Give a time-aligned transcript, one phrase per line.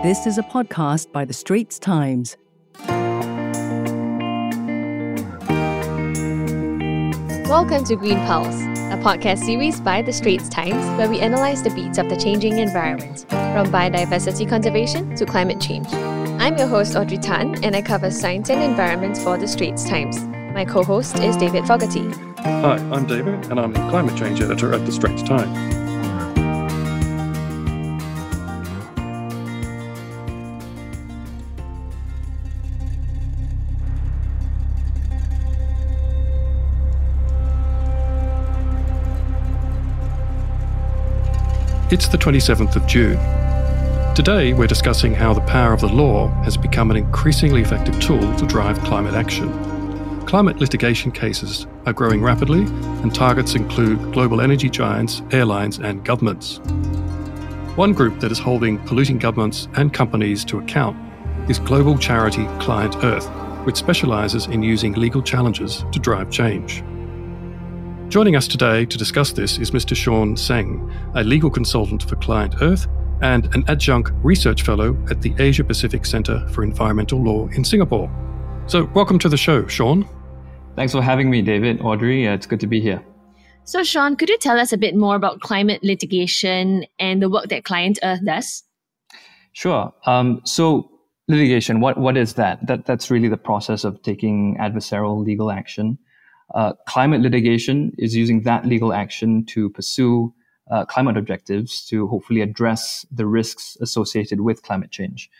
[0.00, 2.36] This is a podcast by The Straits Times.
[7.48, 11.70] Welcome to Green Pulse, a podcast series by The Straits Times where we analyze the
[11.70, 15.88] beats of the changing environment, from biodiversity conservation to climate change.
[15.92, 20.22] I'm your host, Audrey Tan, and I cover science and environment for The Straits Times.
[20.54, 22.08] My co host is David Fogarty.
[22.38, 25.87] Hi, I'm David, and I'm the climate change editor at The Straits Times.
[41.90, 43.16] It's the 27th of June.
[44.14, 48.36] Today, we're discussing how the power of the law has become an increasingly effective tool
[48.36, 49.48] to drive climate action.
[50.26, 52.64] Climate litigation cases are growing rapidly,
[53.00, 56.58] and targets include global energy giants, airlines, and governments.
[57.74, 60.94] One group that is holding polluting governments and companies to account
[61.48, 63.30] is global charity Client Earth,
[63.64, 66.84] which specializes in using legal challenges to drive change.
[68.08, 69.94] Joining us today to discuss this is Mr.
[69.94, 72.86] Sean Seng, a legal consultant for Client Earth
[73.20, 78.10] and an adjunct research fellow at the Asia Pacific Center for Environmental Law in Singapore.
[78.66, 80.08] So, welcome to the show, Sean.
[80.74, 82.26] Thanks for having me, David, Audrey.
[82.26, 83.04] Uh, it's good to be here.
[83.64, 87.50] So, Sean, could you tell us a bit more about climate litigation and the work
[87.50, 88.62] that Client Earth does?
[89.52, 89.92] Sure.
[90.06, 90.90] Um, so,
[91.28, 92.66] litigation, what, what is that?
[92.68, 92.86] that?
[92.86, 95.98] That's really the process of taking adversarial legal action
[96.54, 100.32] uh, climate litigation is using that legal action to pursue
[100.70, 105.30] uh, climate objectives to hopefully address the risks associated with climate change.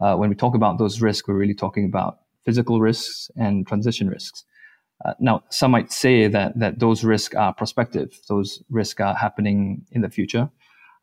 [0.00, 4.08] Uh, when we talk about those risks, we're really talking about physical risks and transition
[4.08, 4.44] risks.
[5.04, 9.84] Uh, now, some might say that that those risks are prospective; those risks are happening
[9.92, 10.48] in the future.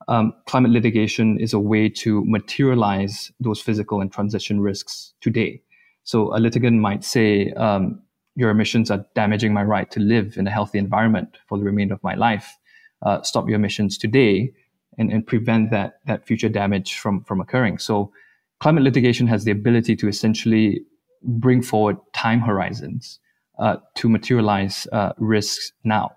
[0.07, 5.61] Um, climate litigation is a way to materialize those physical and transition risks today.
[6.03, 8.01] So, a litigant might say, um,
[8.35, 11.93] your emissions are damaging my right to live in a healthy environment for the remainder
[11.93, 12.57] of my life.
[13.01, 14.51] Uh, stop your emissions today
[14.97, 17.77] and, and prevent that, that future damage from, from occurring.
[17.77, 18.11] So
[18.59, 20.81] climate litigation has the ability to essentially
[21.21, 23.19] bring forward time horizons
[23.59, 26.11] uh, to materialize uh, risks now.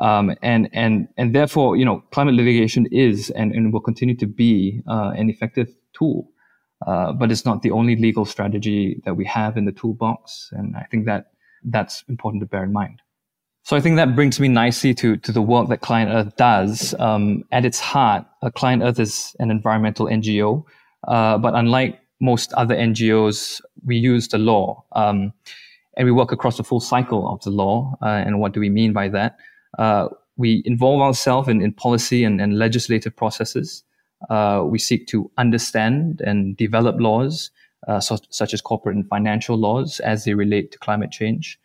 [0.00, 4.26] Um, and, and, and therefore, you know, climate litigation is and, and will continue to
[4.26, 6.30] be uh, an effective tool
[6.86, 10.50] uh, but it's not the only legal strategy that we have in the toolbox.
[10.52, 11.32] And I think that
[11.64, 13.02] that's important to bear in mind.
[13.64, 16.94] So I think that brings me nicely to, to the work that Client Earth does.
[16.98, 20.64] Um, at its heart, uh, Client Earth is an environmental NGO,
[21.06, 24.84] uh, but unlike most other NGOs, we use the law.
[24.92, 25.32] Um,
[25.96, 27.96] and we work across the full cycle of the law.
[28.00, 29.36] Uh, and what do we mean by that?
[29.78, 33.82] Uh, we involve ourselves in, in policy and, and legislative processes.
[34.30, 37.50] Uh, we seek to understand and develop laws,
[37.86, 41.58] uh, so, such as corporate and financial laws, as they relate to climate change.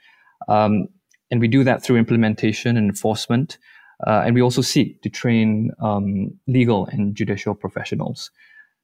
[0.47, 0.87] Um,
[1.31, 3.57] and we do that through implementation and enforcement.
[4.05, 8.29] Uh, and we also seek to train um, legal and judicial professionals.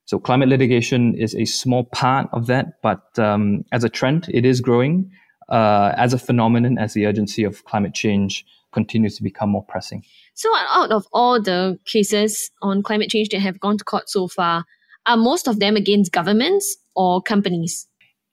[0.05, 4.45] So climate litigation is a small part of that, but um, as a trend, it
[4.45, 5.11] is growing.
[5.49, 10.03] Uh, as a phenomenon, as the urgency of climate change continues to become more pressing.
[10.33, 14.27] So, out of all the cases on climate change that have gone to court so
[14.27, 14.65] far,
[15.05, 17.87] are most of them against governments or companies?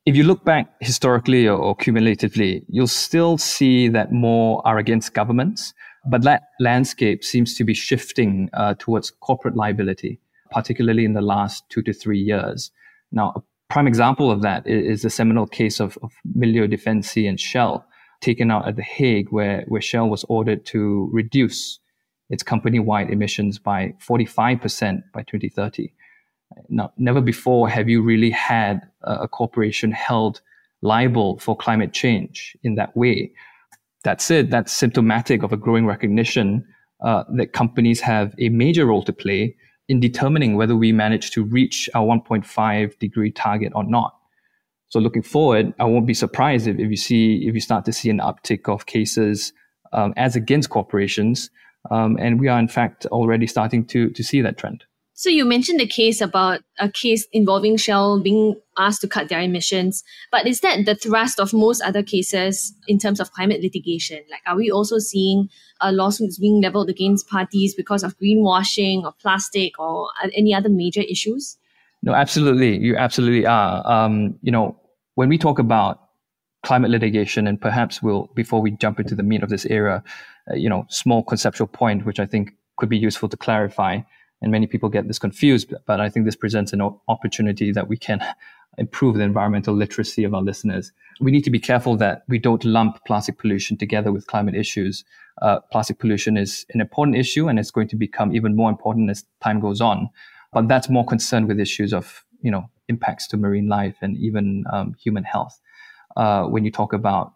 [0.05, 5.15] If you look back historically or, or cumulatively, you'll still see that more are against
[5.15, 5.75] governments,
[6.09, 10.21] but that landscape seems to be shifting uh, towards corporate liability,
[10.53, 12.71] particularly in the last two to three years.
[13.11, 17.41] Now, a prime example of that is the seminal case of, of Milieu Defensie and
[17.41, 17.85] Shell,
[18.21, 21.79] taken out at The Hague, where, where Shell was ordered to reduce
[22.31, 25.93] its company wide emissions by 45% by 2030.
[26.69, 30.41] Now, never before have you really had a, corporation held
[30.83, 33.33] liable for climate change in that way.
[34.05, 34.51] That's it.
[34.51, 36.65] That's symptomatic of a growing recognition
[37.01, 39.57] uh, that companies have a major role to play
[39.89, 44.16] in determining whether we manage to reach our 1.5 degree target or not.
[44.89, 47.93] So looking forward, I won't be surprised if, if you see if you start to
[47.93, 49.53] see an uptick of cases
[49.93, 51.51] um, as against corporations
[51.91, 54.85] um, and we are, in fact, already starting to, to see that trend.
[55.19, 59.41] So you mentioned the case about a case involving Shell being asked to cut their
[59.41, 64.23] emissions, but is that the thrust of most other cases in terms of climate litigation?
[64.31, 65.49] Like, are we also seeing
[65.81, 71.01] uh, lawsuits being leveled against parties because of greenwashing or plastic or any other major
[71.01, 71.57] issues?
[72.07, 72.79] No, absolutely.
[72.79, 73.85] You absolutely are.
[73.85, 74.79] Um, you know,
[75.17, 76.03] when we talk about
[76.65, 80.05] climate litigation, and perhaps we'll, before we jump into the meat of this era,
[80.49, 83.99] uh, you know, small conceptual point, which I think could be useful to clarify.
[84.41, 87.97] And many people get this confused, but I think this presents an opportunity that we
[87.97, 88.21] can
[88.79, 90.93] improve the environmental literacy of our listeners.
[91.21, 95.05] We need to be careful that we don't lump plastic pollution together with climate issues.
[95.43, 99.11] Uh, plastic pollution is an important issue and it's going to become even more important
[99.11, 100.09] as time goes on.
[100.57, 104.65] But that's more concerned with issues of, you know, impacts to marine life and even
[104.73, 105.61] um, human health.
[106.17, 107.35] Uh, when you talk about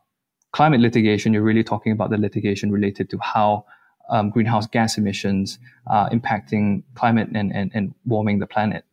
[0.52, 3.67] climate litigation, you're really talking about the litigation related to how
[4.08, 8.87] um, greenhouse gas emissions are impacting climate and, and, and warming the planet.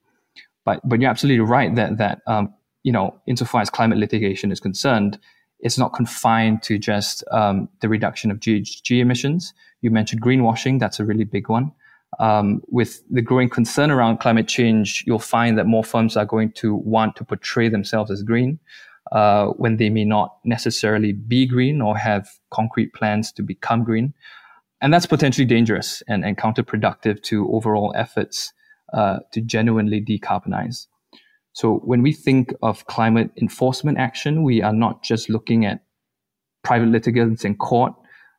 [0.65, 2.53] But but you're absolutely right that that um,
[2.83, 5.17] you know insofar as climate litigation is concerned,
[5.61, 9.53] it's not confined to just um, the reduction of GHG emissions.
[9.79, 11.71] You mentioned greenwashing; that's a really big one.
[12.19, 16.51] Um, with the growing concern around climate change, you'll find that more firms are going
[16.53, 18.59] to want to portray themselves as green
[19.11, 24.13] uh, when they may not necessarily be green or have concrete plans to become green.
[24.81, 28.53] And that's potentially dangerous and, and counterproductive to overall efforts
[28.93, 30.87] uh, to genuinely decarbonize.
[31.53, 35.83] So when we think of climate enforcement action, we are not just looking at
[36.63, 37.93] private litigants in court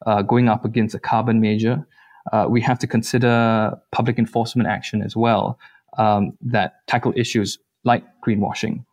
[0.06, 1.86] uh, going up against a carbon major.
[2.32, 5.58] Uh, we have to consider public enforcement action as well
[5.96, 8.84] um, that tackle issues like greenwashing,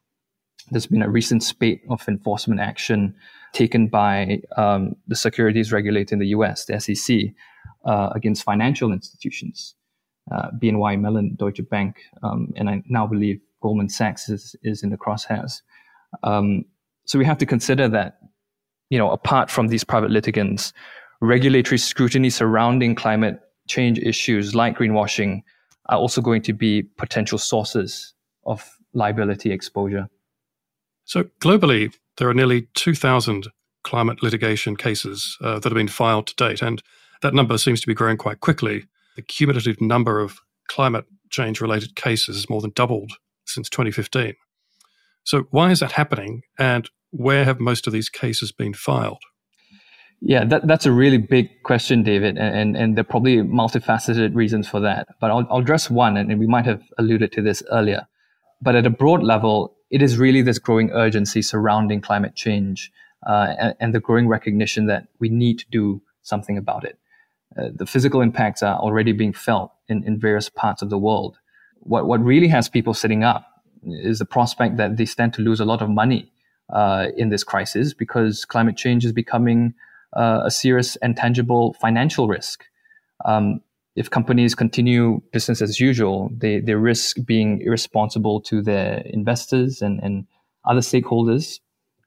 [0.71, 3.15] there's been a recent spate of enforcement action
[3.53, 7.17] taken by um, the securities regulator in the US, the SEC,
[7.85, 9.75] uh, against financial institutions,
[10.31, 14.89] uh, BNY Mellon, Deutsche Bank, um, and I now believe Goldman Sachs is, is in
[14.89, 15.61] the crosshairs.
[16.23, 16.65] Um,
[17.05, 18.17] so we have to consider that,
[18.89, 20.73] you know, apart from these private litigants,
[21.21, 25.41] regulatory scrutiny surrounding climate change issues like greenwashing
[25.87, 28.13] are also going to be potential sources
[28.45, 30.07] of liability exposure.
[31.05, 33.47] So, globally, there are nearly 2,000
[33.83, 36.81] climate litigation cases uh, that have been filed to date, and
[37.21, 38.85] that number seems to be growing quite quickly.
[39.15, 43.11] The cumulative number of climate change related cases has more than doubled
[43.45, 44.33] since 2015.
[45.23, 49.21] So, why is that happening, and where have most of these cases been filed?
[50.21, 54.33] Yeah, that, that's a really big question, David, and, and, and there are probably multifaceted
[54.33, 55.07] reasons for that.
[55.19, 58.07] But I'll, I'll address one, and we might have alluded to this earlier.
[58.61, 62.91] But at a broad level, it is really this growing urgency surrounding climate change
[63.27, 66.97] uh, and, and, the growing recognition that we need to do something about it.
[67.57, 71.37] Uh, the physical impacts are already being felt in, in various parts of the world.
[71.79, 73.47] What, what really has people sitting up
[73.83, 76.31] is the prospect that they stand to lose a lot of money
[76.69, 79.73] uh, in this crisis because climate change is becoming
[80.15, 82.65] uh, a serious and tangible financial risk.
[83.25, 83.61] Um,
[83.95, 90.01] if companies continue business as usual, they, they risk being irresponsible to their investors and,
[90.03, 90.27] and
[90.65, 91.59] other stakeholders.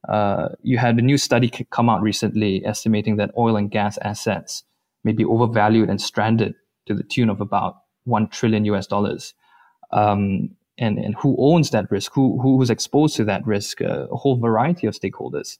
[0.08, 4.64] Uh, you had a new study come out recently estimating that oil and gas assets
[5.02, 6.54] may be overvalued and stranded
[6.86, 9.34] to the tune of about 1 trillion US dollars.
[9.90, 12.12] Um, and, and who owns that risk?
[12.14, 13.80] Who, who is exposed to that risk?
[13.80, 15.58] Uh, a whole variety of stakeholders.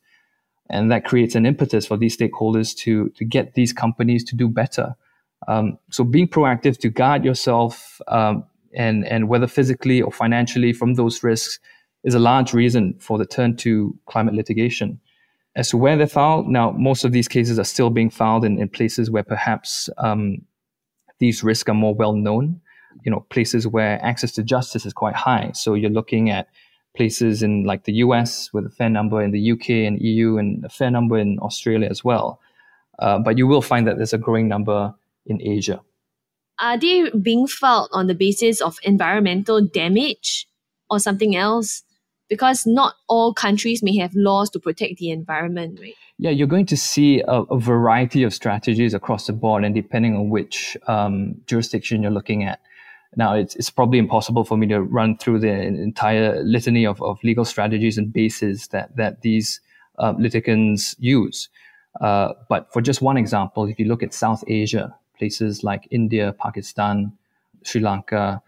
[0.69, 4.47] And that creates an impetus for these stakeholders to, to get these companies to do
[4.47, 4.95] better
[5.47, 8.43] um, so being proactive to guard yourself um,
[8.75, 11.59] and and whether physically or financially from those risks
[12.03, 14.99] is a large reason for the turn to climate litigation.
[15.55, 18.59] As to where they're filed, now most of these cases are still being filed in,
[18.59, 20.43] in places where perhaps um,
[21.19, 22.61] these risks are more well known.
[23.03, 25.51] You know, places where access to justice is quite high.
[25.53, 26.47] So you're looking at
[26.99, 30.65] places in like the US with a fair number in the UK and EU and
[30.65, 32.41] a fair number in Australia as well.
[32.99, 34.93] Uh, but you will find that there's a growing number
[35.25, 35.79] in Asia.
[36.59, 40.45] Are they being felt on the basis of environmental damage
[40.89, 41.83] or something else?
[42.27, 45.95] Because not all countries may have laws to protect the environment, right?
[46.17, 50.17] Yeah, you're going to see a, a variety of strategies across the board, and depending
[50.17, 52.59] on which um, jurisdiction you're looking at.
[53.15, 57.17] Now, it's, it's probably impossible for me to run through the entire litany of, of
[57.23, 59.61] legal strategies and bases that, that these
[59.97, 61.49] uh, litigants use.
[61.99, 66.35] Uh, but for just one example, if you look at South Asia, places like India,
[66.39, 67.11] Pakistan,
[67.63, 68.41] Sri Lanka,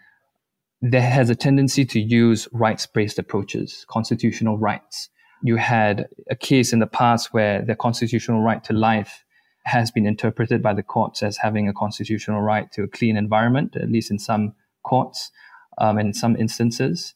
[0.82, 5.10] there has a tendency to use rights based approaches, constitutional rights.
[5.44, 9.26] You had a case in the past where the constitutional right to life
[9.66, 13.76] has been interpreted by the courts as having a constitutional right to a clean environment,
[13.76, 14.54] at least in some
[14.84, 15.32] courts
[15.78, 17.14] um, and in some instances.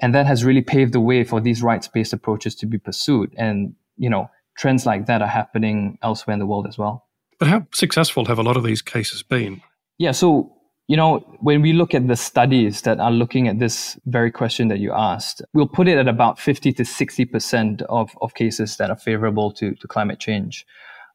[0.00, 3.34] And that has really paved the way for these rights based approaches to be pursued.
[3.36, 7.06] And, you know, trends like that are happening elsewhere in the world as well.
[7.38, 9.62] But how successful have a lot of these cases been?
[9.98, 10.58] Yeah, so
[10.88, 14.68] you know, when we look at the studies that are looking at this very question
[14.68, 18.88] that you asked, we'll put it at about 50 to 60% of, of cases that
[18.88, 20.66] are favorable to, to climate change.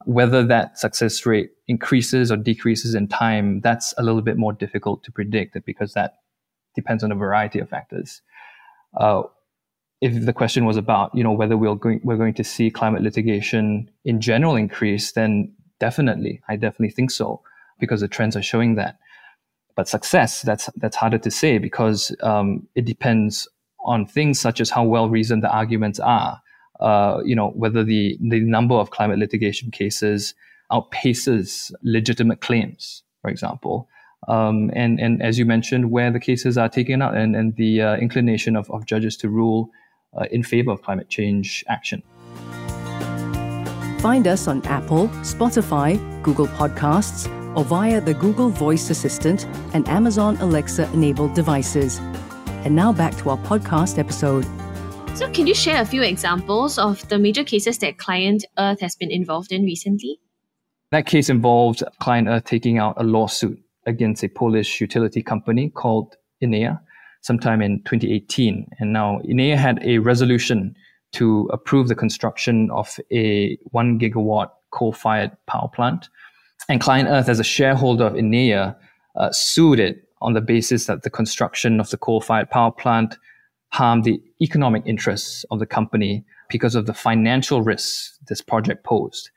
[0.05, 5.03] Whether that success rate increases or decreases in time, that's a little bit more difficult
[5.03, 6.19] to predict because that
[6.75, 8.21] depends on a variety of factors.
[8.99, 9.23] Uh,
[10.01, 13.01] if the question was about, you know, whether we're going, we're going to see climate
[13.01, 17.41] litigation in general increase, then definitely, I definitely think so
[17.79, 18.97] because the trends are showing that.
[19.75, 23.47] But success, that's that's harder to say because um, it depends
[23.85, 26.41] on things such as how well reasoned the arguments are.
[26.83, 30.35] Uh, you know, whether the the number of climate litigation cases
[30.69, 33.87] outpaces legitimate claims, for example.
[34.27, 37.81] Um, and, and as you mentioned, where the cases are taken out and, and the
[37.81, 39.69] uh, inclination of, of judges to rule
[40.17, 42.01] uh, in favor of climate change action.
[43.99, 50.37] Find us on Apple, Spotify, Google Podcasts, or via the Google Voice Assistant and Amazon
[50.37, 51.99] Alexa enabled devices.
[52.65, 54.45] And now back to our podcast episode.
[55.15, 58.95] So, can you share a few examples of the major cases that Client Earth has
[58.95, 60.19] been involved in recently?
[60.89, 66.15] That case involved Client Earth taking out a lawsuit against a Polish utility company called
[66.43, 66.79] Enea
[67.21, 68.67] sometime in 2018.
[68.79, 70.75] And now Enea had a resolution
[71.11, 76.09] to approve the construction of a one gigawatt coal fired power plant.
[76.69, 78.75] And Client Earth, as a shareholder of Enea,
[79.15, 83.15] uh, sued it on the basis that the construction of the coal fired power plant
[83.73, 89.31] harmed the economic interests of the company because of the financial risks this project posed.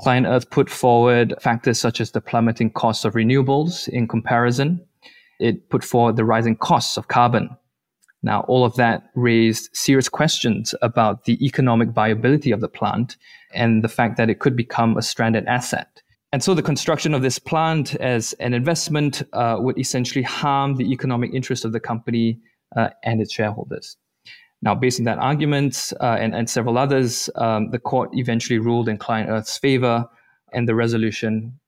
[0.00, 4.80] Client Earth put forward factors such as the plummeting costs of renewables in comparison.
[5.40, 7.50] It put forward the rising costs of carbon.
[8.22, 13.16] Now, all of that raised serious questions about the economic viability of the plant
[13.52, 16.00] and the fact that it could become a stranded asset.
[16.32, 20.92] And so the construction of this plant as an investment uh, would essentially harm the
[20.92, 22.38] economic interest of the company
[23.02, 23.96] and its shareholders.
[24.62, 28.88] Now, based on that argument uh, and, and several others, um, the court eventually ruled
[28.88, 30.08] in Client Earth's favor,
[30.52, 31.58] and the resolution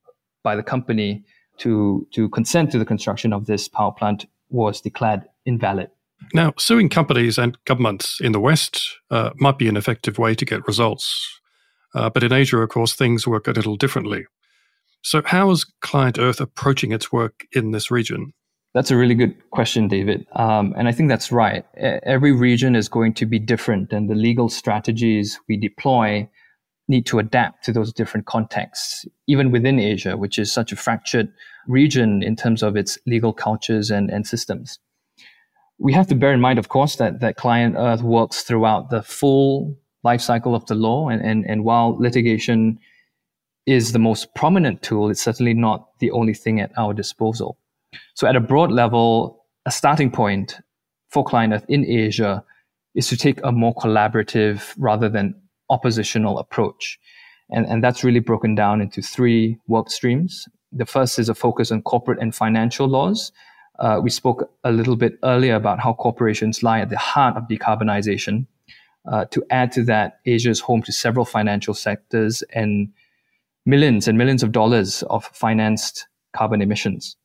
[0.44, 1.24] by the company
[1.58, 5.90] to, to consent to the construction of this power plant was declared invalid.
[6.32, 10.44] Now, suing companies and governments in the West uh, might be an effective way to
[10.44, 11.40] get results.
[11.94, 14.26] Uh, but in Asia, of course, things work a little differently.
[15.02, 18.32] So, how is Client Earth approaching its work in this region?
[18.74, 20.26] That's a really good question, David.
[20.32, 21.64] Um, and I think that's right.
[21.76, 26.28] Every region is going to be different, and the legal strategies we deploy
[26.88, 31.32] need to adapt to those different contexts, even within Asia, which is such a fractured
[31.68, 34.80] region in terms of its legal cultures and, and systems.
[35.78, 39.02] We have to bear in mind, of course, that, that Client Earth works throughout the
[39.02, 41.08] full life cycle of the law.
[41.08, 42.78] And, and, and while litigation
[43.66, 47.56] is the most prominent tool, it's certainly not the only thing at our disposal.
[48.14, 50.60] So at a broad level, a starting point
[51.10, 52.44] for Client Earth in Asia
[52.94, 55.34] is to take a more collaborative rather than
[55.70, 56.98] oppositional approach.
[57.50, 60.46] And, and that's really broken down into three work streams.
[60.72, 63.32] The first is a focus on corporate and financial laws.
[63.78, 67.44] Uh, we spoke a little bit earlier about how corporations lie at the heart of
[67.48, 68.46] decarbonization.
[69.10, 72.88] Uh, to add to that, Asia is home to several financial sectors and
[73.66, 77.16] millions and millions of dollars of financed carbon emissions.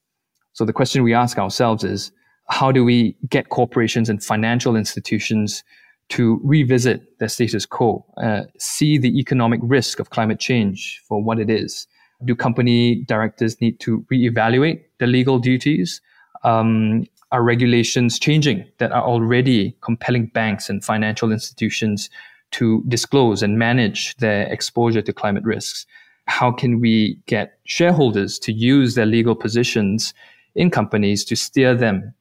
[0.53, 2.12] So the question we ask ourselves is,
[2.50, 5.63] how do we get corporations and financial institutions
[6.10, 11.39] to revisit their status quo, uh, see the economic risk of climate change for what
[11.39, 11.88] it is?
[12.25, 16.01] Do company directors need to reevaluate their legal duties?
[16.44, 22.10] Um, are regulations changing that are already compelling banks and financial institutions
[22.51, 25.86] to disclose and manage their exposure to climate risks?
[26.25, 30.13] How can we get shareholders to use their legal positions
[30.60, 32.13] in companies to steer them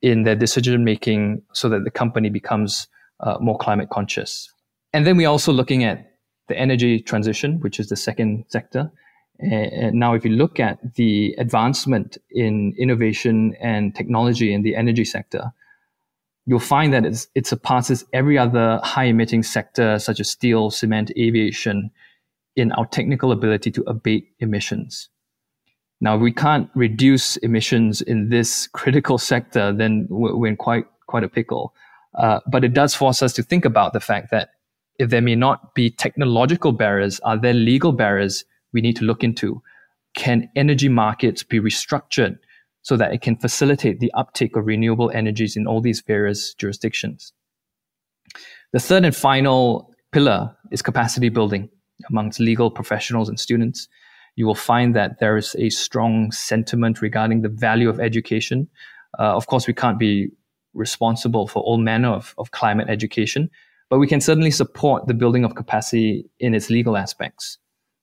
[0.00, 2.86] in their decision making so that the company becomes
[3.18, 4.48] uh, more climate conscious.
[4.92, 6.12] And then we're also looking at
[6.46, 8.92] the energy transition, which is the second sector.
[9.40, 15.04] And now, if you look at the advancement in innovation and technology in the energy
[15.04, 15.52] sector,
[16.46, 21.10] you'll find that it's, it surpasses every other high emitting sector, such as steel, cement,
[21.18, 21.90] aviation,
[22.54, 25.08] in our technical ability to abate emissions.
[26.00, 31.24] Now, if we can't reduce emissions in this critical sector, then we're in quite quite
[31.24, 31.74] a pickle.
[32.14, 34.50] Uh, but it does force us to think about the fact that
[34.98, 39.24] if there may not be technological barriers, are there legal barriers we need to look
[39.24, 39.62] into?
[40.14, 42.38] Can energy markets be restructured
[42.82, 47.32] so that it can facilitate the uptake of renewable energies in all these various jurisdictions?
[48.72, 51.68] The third and final pillar is capacity building
[52.08, 53.88] amongst legal professionals and students
[54.36, 58.68] you will find that there is a strong sentiment regarding the value of education.
[59.18, 60.28] Uh, of course, we can't be
[60.74, 63.48] responsible for all manner of, of climate education,
[63.90, 67.58] but we can certainly support the building of capacity in its legal aspects.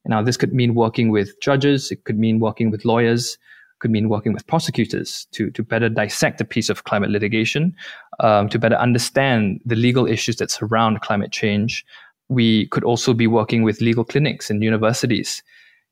[0.06, 3.38] Now, this could mean working with judges, it could mean working with lawyers,
[3.80, 7.76] could mean working with prosecutors to, to better dissect a piece of climate litigation,
[8.20, 11.86] um, to better understand the legal issues that surround climate change.
[12.30, 15.44] We could also be working with legal clinics and universities,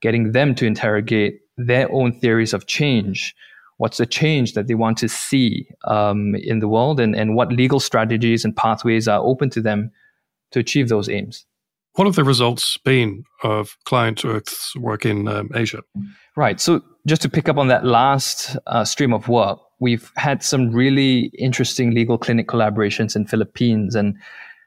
[0.01, 3.35] getting them to interrogate their own theories of change.
[3.77, 7.51] What's the change that they want to see um, in the world, and, and what
[7.51, 9.91] legal strategies and pathways are open to them
[10.51, 11.45] to achieve those aims?
[11.93, 15.81] What have the results been of Client Earth's work in um, Asia?
[16.35, 16.59] Right.
[16.59, 20.71] So, just to pick up on that last uh, stream of work, we've had some
[20.71, 24.15] really interesting legal clinic collaborations in Philippines, and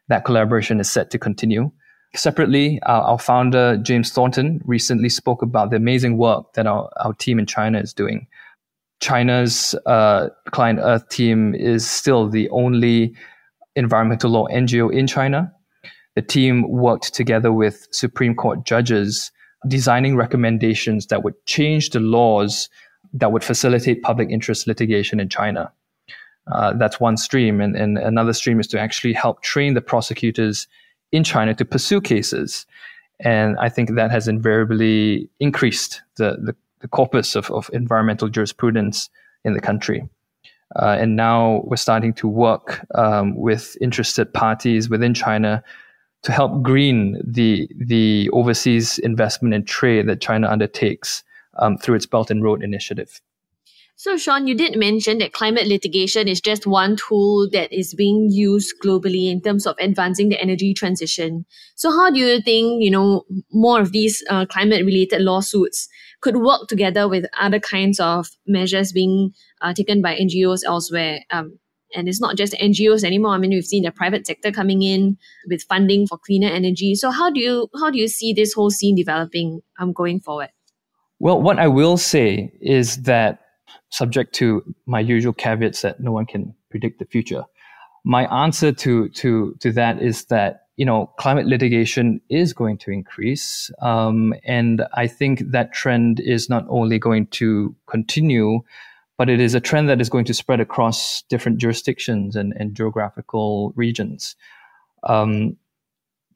[0.08, 1.70] that collaboration is set to continue.
[2.14, 7.14] Separately, our, our founder, James Thornton, recently spoke about the amazing work that our, our
[7.14, 8.26] team in China is doing.
[9.00, 13.14] China's uh, Client Earth team is still the only
[13.74, 15.52] environmental law NGO in China
[16.14, 19.32] the team worked together with Supreme Court judges,
[19.66, 22.68] designing recommendations that would change the laws
[23.14, 25.72] that would facilitate public interest litigation in China.
[26.50, 27.60] Uh, that's one stream.
[27.60, 30.66] And, and another stream is to actually help train the prosecutors
[31.12, 32.66] in China to pursue cases.
[33.20, 39.08] And I think that has invariably increased the, the, the corpus of, of environmental jurisprudence
[39.44, 40.08] in the country.
[40.76, 45.62] Uh, and now we're starting to work um, with interested parties within China
[46.22, 51.24] to help green the the overseas investment and trade that China undertakes
[51.58, 53.20] um, through its Belt and Road Initiative.
[54.02, 58.30] So, Sean, you did mention that climate litigation is just one tool that is being
[58.32, 61.46] used globally in terms of advancing the energy transition.
[61.76, 65.88] So, how do you think you know more of these uh, climate-related lawsuits
[66.20, 71.20] could work together with other kinds of measures being uh, taken by NGOs elsewhere?
[71.30, 71.60] Um,
[71.94, 73.34] and it's not just NGOs anymore.
[73.34, 75.16] I mean, we've seen the private sector coming in
[75.48, 76.96] with funding for cleaner energy.
[76.96, 80.48] So how do you how do you see this whole scene developing um, going forward?
[81.20, 83.38] Well, what I will say is that
[83.92, 87.44] subject to my usual caveats that no one can predict the future,
[88.04, 92.90] my answer to to to that is that you know climate litigation is going to
[92.90, 98.60] increase, um, and I think that trend is not only going to continue
[99.18, 102.74] but it is a trend that is going to spread across different jurisdictions and, and
[102.74, 104.34] geographical regions.
[105.04, 105.56] Um,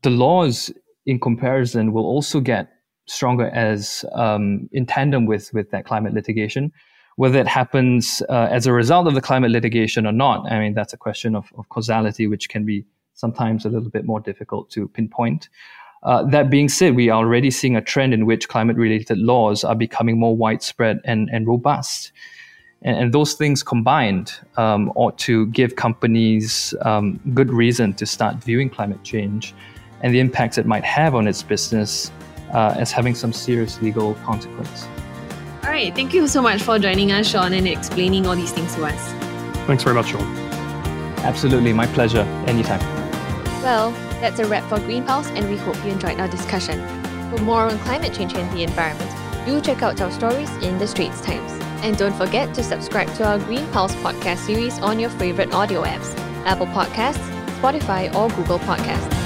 [0.02, 0.70] the laws,
[1.04, 2.70] in comparison, will also get
[3.06, 6.72] stronger as um, in tandem with with that climate litigation.
[7.16, 10.74] Whether it happens uh, as a result of the climate litigation or not, I mean
[10.74, 14.70] that's a question of, of causality, which can be sometimes a little bit more difficult
[14.70, 15.48] to pinpoint.
[16.02, 19.64] Uh, that being said, we are already seeing a trend in which climate related laws
[19.64, 22.12] are becoming more widespread and, and robust.
[22.82, 28.36] And, and those things combined um, ought to give companies um, good reason to start
[28.36, 29.54] viewing climate change
[30.02, 32.12] and the impacts it might have on its business
[32.52, 34.86] uh, as having some serious legal consequence.
[35.66, 35.92] All right.
[35.92, 39.12] Thank you so much for joining us, Sean, and explaining all these things to us.
[39.66, 40.22] Thanks very much, Sean.
[41.24, 41.72] Absolutely.
[41.72, 42.20] My pleasure.
[42.46, 42.78] Anytime.
[43.64, 46.78] Well, that's a wrap for Green Pulse, and we hope you enjoyed our discussion.
[47.30, 49.10] For more on climate change and the environment,
[49.44, 51.50] do check out our stories in the Straits Times.
[51.82, 55.82] And don't forget to subscribe to our Green Pulse podcast series on your favorite audio
[55.82, 59.25] apps Apple Podcasts, Spotify, or Google Podcasts.